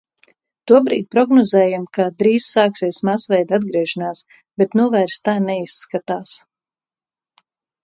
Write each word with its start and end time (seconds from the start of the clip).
Tobrīd 0.69 1.07
prognozējām, 1.15 1.83
ka 1.97 2.07
drīz 2.21 2.47
sāksies 2.55 3.01
masveida 3.11 3.57
atgriešanās, 3.59 4.25
bet 4.63 4.75
nu 4.81 4.89
vairs 4.97 5.23
tā 5.29 5.37
neizskatās. 5.47 6.37